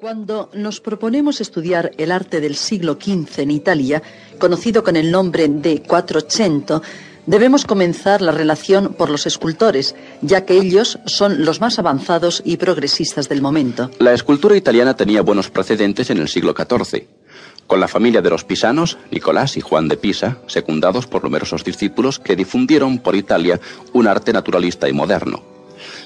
[0.00, 4.02] Cuando nos proponemos estudiar el arte del siglo XV en Italia,
[4.38, 6.80] conocido con el nombre de Quattrocento,
[7.26, 12.56] debemos comenzar la relación por los escultores, ya que ellos son los más avanzados y
[12.56, 13.90] progresistas del momento.
[13.98, 17.06] La escultura italiana tenía buenos precedentes en el siglo XIV,
[17.66, 22.18] con la familia de los pisanos, Nicolás y Juan de Pisa, secundados por numerosos discípulos
[22.18, 23.60] que difundieron por Italia
[23.92, 25.49] un arte naturalista y moderno.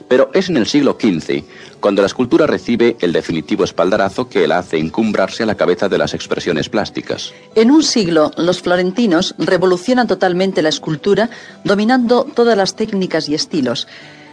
[0.09, 1.45] Pero es en el siglo XV
[1.80, 5.98] cuando la escultura recibe el definitivo espaldarazo que la hace encumbrarse a la cabeza de
[5.98, 7.33] las expresiones plásticas.
[7.55, 11.28] En un siglo, los florentinos revolucionan totalmente la escultura,
[11.62, 13.87] dominando todas las técnicas y estilos.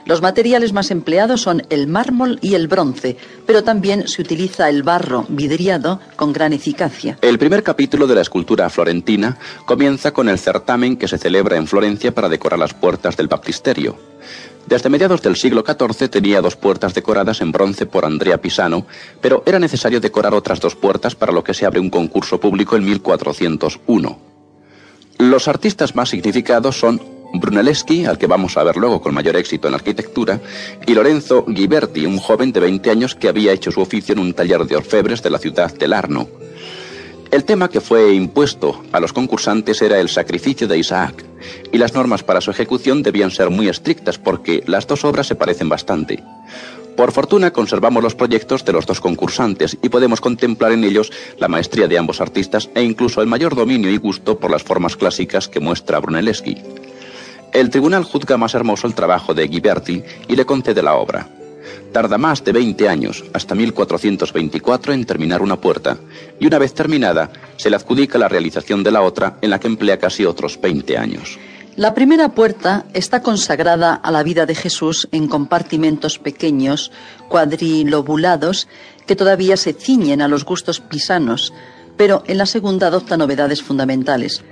[0.06, 4.84] Los materiales más empleados son el mármol y el bronce, pero también se utiliza el
[4.84, 7.18] barro vidriado con gran eficacia.
[7.22, 11.68] El primer capítulo de la escultura florentina comienza con el certamen que se celebra en
[11.68, 13.98] Florencia para decorar las puertas del baptisterio.
[14.66, 18.86] Desde mediados del siglo XIV tenía dos puertas decoradas en bronce por Andrea Pisano,
[19.20, 22.76] pero era necesario decorar otras dos puertas para lo que se abre un concurso público
[22.76, 24.20] en 1401.
[25.18, 27.02] Los artistas más significados son
[27.34, 30.40] Brunelleschi, al que vamos a ver luego con mayor éxito en arquitectura,
[30.86, 34.34] y Lorenzo Ghiberti, un joven de 20 años que había hecho su oficio en un
[34.34, 36.28] taller de orfebres de la ciudad de Larno.
[37.32, 41.24] El tema que fue impuesto a los concursantes era el sacrificio de Isaac,
[41.72, 45.36] y las normas para su ejecución debían ser muy estrictas porque las dos obras se
[45.36, 46.22] parecen bastante.
[46.98, 51.48] Por fortuna conservamos los proyectos de los dos concursantes y podemos contemplar en ellos la
[51.48, 55.48] maestría de ambos artistas e incluso el mayor dominio y gusto por las formas clásicas
[55.48, 56.58] que muestra Brunelleschi.
[57.54, 61.28] El tribunal juzga más hermoso el trabajo de Ghiberti y le concede la obra.
[61.92, 65.98] Tarda más de 20 años, hasta 1424, en terminar una puerta,
[66.40, 69.68] y una vez terminada, se le adjudica la realización de la otra, en la que
[69.68, 71.38] emplea casi otros 20 años.
[71.76, 76.92] La primera puerta está consagrada a la vida de Jesús en compartimentos pequeños,
[77.28, 78.68] cuadrilobulados,
[79.06, 81.54] que todavía se ciñen a los gustos pisanos,
[81.98, 84.44] pero en la segunda adopta novedades fundamentales.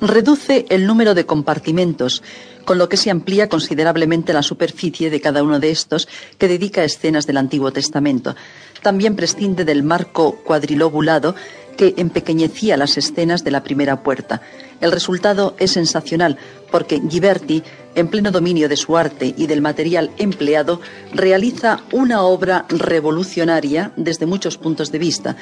[0.00, 2.22] Reduce el número de compartimentos,
[2.66, 6.82] con lo que se amplía considerablemente la superficie de cada uno de estos que dedica
[6.82, 8.36] a escenas del Antiguo Testamento.
[8.82, 11.34] También prescinde del marco cuadrilobulado
[11.78, 14.42] que empequeñecía las escenas de la primera puerta.
[14.80, 16.36] El resultado es sensacional
[16.70, 17.62] porque Ghiberti,
[17.94, 20.80] en pleno dominio de su arte y del material empleado,
[21.14, 25.36] realiza una obra revolucionaria desde muchos puntos de vista.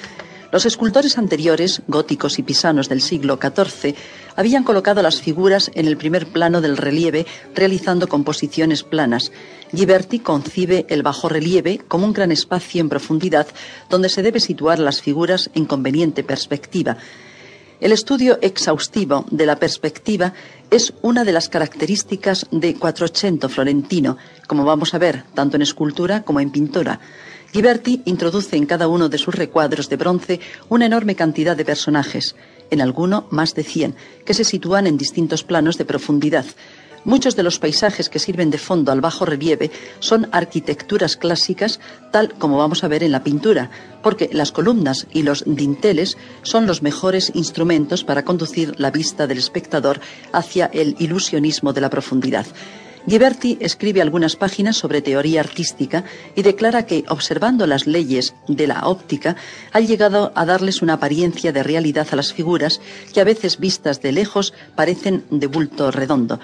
[0.54, 3.96] Los escultores anteriores, góticos y pisanos del siglo XIV,
[4.36, 7.26] habían colocado las figuras en el primer plano del relieve,
[7.56, 9.32] realizando composiciones planas.
[9.72, 13.48] Ghiberti concibe el bajo relieve como un gran espacio en profundidad
[13.90, 16.98] donde se debe situar las figuras en conveniente perspectiva.
[17.84, 20.32] El estudio exhaustivo de la perspectiva
[20.70, 26.22] es una de las características de Quattrocento florentino, como vamos a ver tanto en escultura
[26.22, 26.98] como en pintura.
[27.52, 30.40] Ghiberti introduce en cada uno de sus recuadros de bronce
[30.70, 32.36] una enorme cantidad de personajes,
[32.70, 36.46] en alguno más de 100, que se sitúan en distintos planos de profundidad.
[37.04, 41.78] Muchos de los paisajes que sirven de fondo al bajo relieve son arquitecturas clásicas,
[42.10, 43.70] tal como vamos a ver en la pintura,
[44.02, 49.36] porque las columnas y los dinteles son los mejores instrumentos para conducir la vista del
[49.36, 50.00] espectador
[50.32, 52.46] hacia el ilusionismo de la profundidad.
[53.06, 56.04] Ghiberti escribe algunas páginas sobre teoría artística
[56.34, 59.36] y declara que, observando las leyes de la óptica,
[59.72, 62.80] ha llegado a darles una apariencia de realidad a las figuras
[63.12, 66.40] que a veces vistas de lejos parecen de bulto redondo.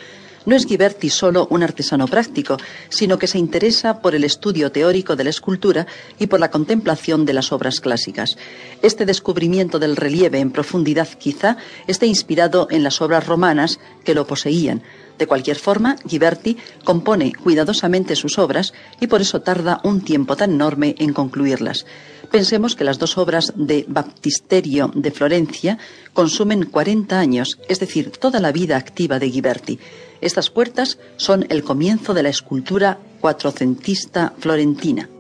[0.46, 2.56] No es Ghiberti solo un artesano práctico,
[2.88, 5.86] sino que se interesa por el estudio teórico de la escultura
[6.18, 8.36] y por la contemplación de las obras clásicas.
[8.82, 14.26] Este descubrimiento del relieve en profundidad quizá esté inspirado en las obras romanas que lo
[14.26, 14.82] poseían.
[15.20, 20.50] De cualquier forma, Ghiberti compone cuidadosamente sus obras y por eso tarda un tiempo tan
[20.50, 21.84] enorme en concluirlas.
[22.30, 25.76] Pensemos que las dos obras de Baptisterio de Florencia
[26.14, 29.78] consumen 40 años, es decir, toda la vida activa de Ghiberti.
[30.22, 35.10] Estas puertas son el comienzo de la escultura cuatrocentista florentina.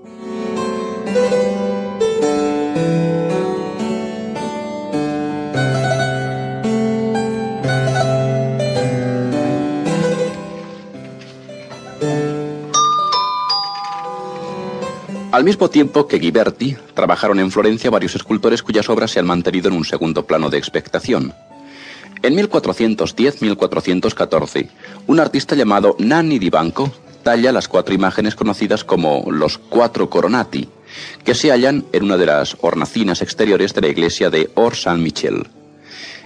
[15.40, 19.68] Al mismo tiempo que Ghiberti, trabajaron en Florencia varios escultores cuyas obras se han mantenido
[19.68, 21.32] en un segundo plano de expectación.
[22.20, 24.68] En 1410-1414,
[25.06, 26.92] un artista llamado Nanni di Banco
[27.22, 30.68] talla las cuatro imágenes conocidas como los cuatro coronati,
[31.24, 35.00] que se hallan en una de las hornacinas exteriores de la iglesia de Or Saint
[35.00, 35.48] Michel.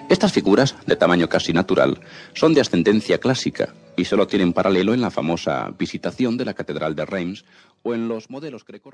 [0.09, 2.01] Estas figuras, de tamaño casi natural,
[2.35, 6.97] son de ascendencia clásica y solo tienen paralelo en la famosa visitación de la Catedral
[6.97, 7.45] de Reims
[7.85, 8.91] o en los modelos greco